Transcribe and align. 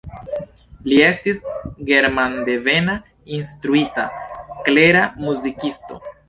Li 0.91 0.95
estis 1.07 1.43
germandevena 1.89 2.95
instruita, 3.37 4.07
klera 4.71 5.05
muzikisto. 5.29 6.01